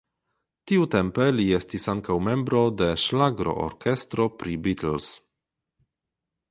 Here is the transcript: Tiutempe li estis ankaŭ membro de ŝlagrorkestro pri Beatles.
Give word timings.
Tiutempe 0.69 1.27
li 1.35 1.45
estis 1.57 1.85
ankaŭ 1.93 2.17
membro 2.29 2.63
de 2.81 2.89
ŝlagrorkestro 3.05 4.27
pri 4.43 4.61
Beatles. 4.69 5.13